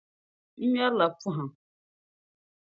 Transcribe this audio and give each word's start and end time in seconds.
N-ŋmeri 0.59 0.95
la 0.97 1.07
Pɔhim. 1.21 1.49